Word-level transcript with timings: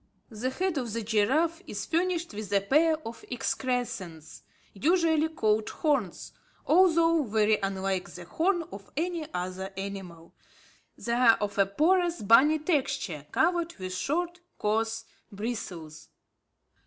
The 0.31 0.49
head 0.49 0.79
of 0.79 0.93
the 0.93 1.03
giraffe 1.03 1.61
is 1.67 1.85
furnished 1.85 2.33
with 2.33 2.51
a 2.53 2.61
pair 2.61 2.95
of 3.07 3.23
excrescences, 3.29 4.41
usually 4.73 5.29
called 5.29 5.69
horns, 5.69 6.31
although 6.65 7.21
very 7.21 7.59
unlike 7.61 8.09
the 8.09 8.25
horn 8.25 8.63
of 8.71 8.91
any 8.97 9.31
other 9.31 9.71
animal. 9.77 10.33
They 10.97 11.13
are 11.13 11.35
of 11.39 11.59
a 11.59 11.67
porous 11.67 12.23
bony 12.23 12.57
texture 12.57 13.27
covered 13.31 13.75
with 13.77 13.93
short, 13.93 14.39
coarse 14.57 15.05
bristles. 15.31 16.09